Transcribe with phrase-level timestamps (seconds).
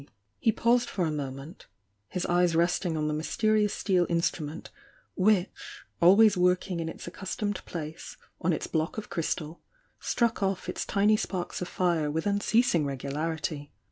[0.39, 1.67] He paused for a moment,
[2.07, 4.71] his eyes resting on the mysterious steel instrument,
[5.13, 9.61] which, always working in its accustomed place on its block of crystal,
[9.99, 13.71] struck off its tiny sparks of fire with unceasing regularity.